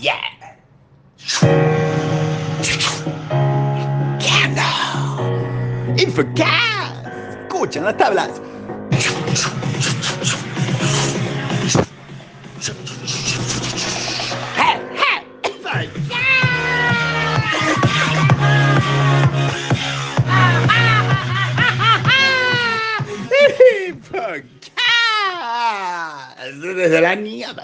[0.00, 0.18] Yeah.
[4.20, 4.62] Candle.
[5.96, 7.06] Infocast.
[7.46, 8.40] Escuchan las tablas.
[26.82, 27.62] Desde la nieve.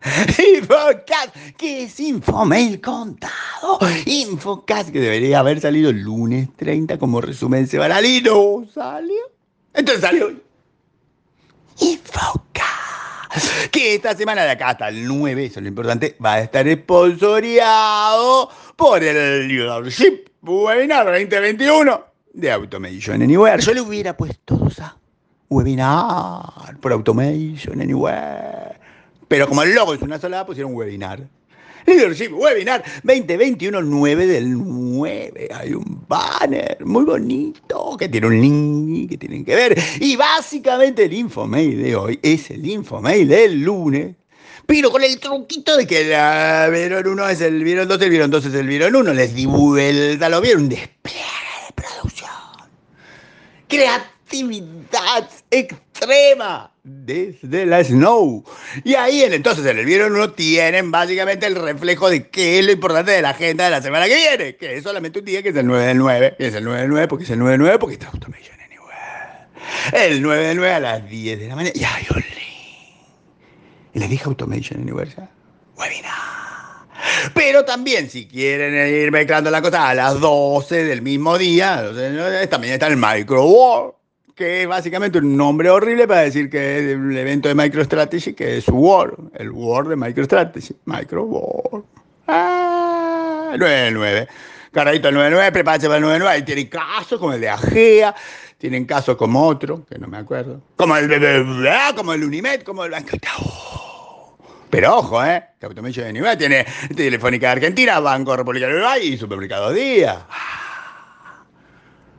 [0.56, 3.78] Infocast, que es Infomail contado.
[4.06, 9.20] Infocast, que debería haber salido el lunes 30 como resumen semanal y no salió.
[9.74, 10.42] Entonces salió hoy.
[11.80, 16.40] Infocast, que esta semana de acá hasta el 9, eso es lo importante, va a
[16.40, 23.60] estar esponsoreado por el Leadership Webinar 2021 de Automation Anywhere.
[23.60, 24.96] Yo le hubiera puesto dos a
[25.50, 28.80] Webinar por Automation Anywhere.
[29.30, 31.20] Pero como el logo es una sola, pusieron webinar.
[31.86, 35.48] Leadership Webinar 2021, 9 del 9.
[35.54, 39.78] Hay un banner muy bonito que tiene un link que tienen que ver.
[40.00, 44.16] Y básicamente el infomail de hoy es el infomail del lunes.
[44.66, 48.32] Pero con el truquito de que la vieron uno es el vieron dos, el vieron
[48.32, 49.14] dos es el vieron uno.
[49.14, 50.68] Les di vuelta, lo vieron.
[50.68, 51.20] Despliegue
[51.68, 52.30] de producción.
[53.68, 55.30] Creatividad
[56.00, 58.44] extrema desde la Snow.
[58.84, 62.64] Y ahí en, entonces en el vieron uno tienen básicamente el reflejo de qué es
[62.64, 65.42] lo importante de la agenda de la semana que viene, que es solamente un día
[65.42, 67.38] que es el 9 del 9, que es el 9 del 9 porque es el
[67.38, 70.06] 9 del 9 porque está Automation Anywhere.
[70.06, 72.26] El 9 del 9 a las 10 de la mañana y link.
[73.94, 75.30] Y les dije Automation Anywhere ya.
[75.76, 76.30] Webinar.
[77.34, 81.90] Pero también, si quieren ir mezclando la cosa a las 12 del mismo día,
[82.48, 83.99] también está el Micro War
[84.34, 88.58] que es básicamente un nombre horrible para decir que es el evento de MicroStrategy, que
[88.58, 91.82] es War, el War de MicroStrategy, Micro War.
[92.26, 94.28] Ah, 99.
[94.72, 96.38] Carradito el 99, prepárate para el 99.
[96.38, 98.14] Y tienen casos como el de Agea,
[98.58, 100.60] tienen casos como otro, que no me acuerdo.
[100.76, 101.08] Como el,
[101.96, 103.16] como el Unimed, como el Banco.
[104.70, 105.42] Pero ojo, ¿eh?
[105.58, 106.64] Que Automation de Nivel tiene
[106.96, 110.26] Telefónica de Argentina, Banco República de Uruguay y Supermercado Día.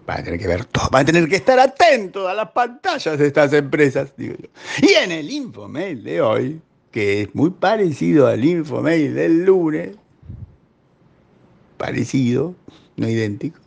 [0.05, 3.17] Van a tener que ver todo, van a tener que estar atentos a las pantallas
[3.17, 4.49] de estas empresas, digo yo.
[4.81, 9.95] Y en el infomail de hoy, que es muy parecido al infomail del lunes,
[11.77, 12.55] parecido,
[12.97, 13.59] no idéntico,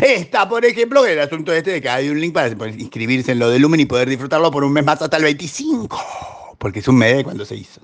[0.00, 3.50] Está, por ejemplo, el asunto este de que hay un link para inscribirse en lo
[3.50, 6.96] de Lumen y poder disfrutarlo por un mes más hasta el 25, porque es un
[6.96, 7.80] mes de cuando se hizo.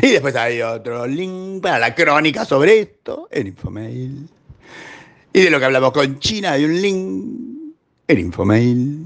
[0.00, 4.28] Y después hay otro link para la crónica sobre esto en Infomail.
[5.36, 7.74] Y de lo que hablamos con China hay un link
[8.06, 9.04] en Infomail.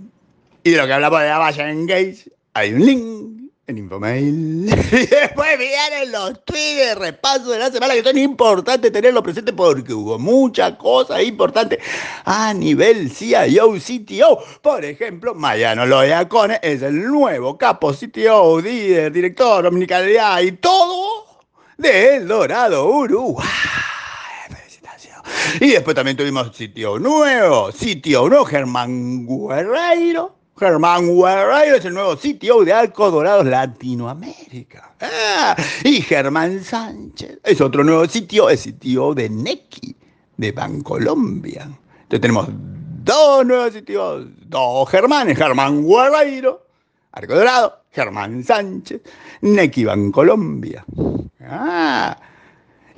[0.63, 4.69] Y de lo que hablamos de Avaya Engage hay un link en Infomail.
[4.93, 9.55] Y después vienen los tweets de repaso de la semana que son importantes tenerlo presente
[9.55, 11.79] porque hubo muchas cosas importantes
[12.27, 14.45] a nivel CIO, CTO.
[14.61, 21.25] Por ejemplo, Mariano Loyacone es el nuevo capo CTO, líder, director, omnicalidad y todo
[21.79, 23.47] de El Dorado, Uruguay.
[25.61, 30.37] Y después también tuvimos sitio nuevo, sitio nuevo, Germán Guerreiro.
[30.59, 34.93] Germán Guerreiro es el nuevo sitio de Arcos Dorados Latinoamérica.
[35.01, 39.95] Ah, y Germán Sánchez es otro nuevo sitio, el sitio de Neki,
[40.37, 41.63] de Bancolombia.
[41.63, 42.49] Entonces tenemos
[43.05, 46.67] dos nuevos sitios, dos Germanes, Germán Guerreiro,
[47.13, 49.01] Arco Dorado, Germán Sánchez,
[49.43, 50.85] Neki Bancolombia.
[51.41, 51.98] Ah,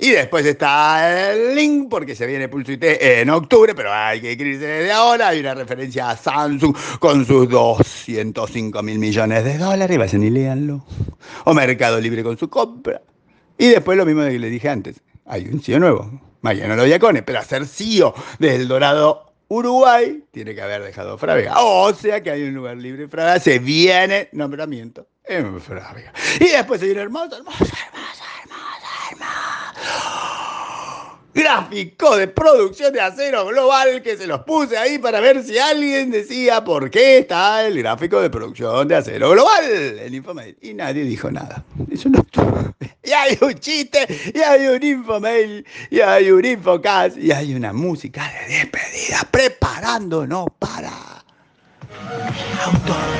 [0.03, 4.31] y después está el link, porque se viene Pulso IT en octubre, pero hay que
[4.31, 5.27] escribirse desde ahora.
[5.27, 9.99] Hay una referencia a Samsung con sus 205 mil millones de dólares.
[9.99, 10.83] Vayan y léanlo.
[11.45, 12.99] O Mercado Libre con su compra.
[13.59, 14.99] Y después lo mismo que le dije antes.
[15.27, 16.19] Hay un CEO nuevo.
[16.41, 21.53] Mariano Loyacone, pero hacer CEO del Dorado Uruguay tiene que haber dejado Frávega.
[21.59, 23.39] O sea que hay un lugar libre en Frávega.
[23.39, 26.11] Se viene nombramiento en Frávega.
[26.39, 28.31] Y después hay un hermoso, hermoso, hermoso, hermoso
[31.33, 36.11] gráfico de producción de acero global que se los puse ahí para ver si alguien
[36.11, 39.63] decía por qué está el gráfico de producción de acero global
[39.99, 40.57] en Infomail.
[40.61, 41.63] Y nadie dijo nada.
[41.91, 42.25] Eso no
[43.03, 47.73] Y hay un chiste, y hay un Infomail, y hay un Infocast, y hay una
[47.73, 50.91] música de despedida preparándonos para
[52.65, 53.11] Automation